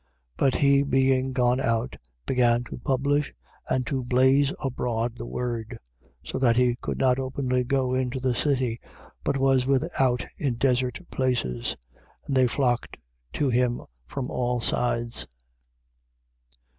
[0.39, 0.39] 1:45.
[0.39, 1.95] But he being gone out,
[2.25, 3.35] began to publish
[3.69, 5.77] and to blaze abroad the word:
[6.25, 8.81] so that he could not openly go into the city.
[9.23, 11.77] but was without in desert places.
[12.25, 12.97] And they flocked
[13.33, 15.27] to him from all sides.